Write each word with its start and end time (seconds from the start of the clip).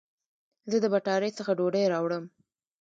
زه 0.69 0.77
د 0.81 0.85
بټاری 0.93 1.29
څخه 1.37 1.51
ډوډي 1.57 1.83
راوړم 1.93 2.23